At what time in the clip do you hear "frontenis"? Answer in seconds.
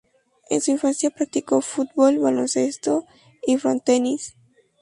3.59-4.35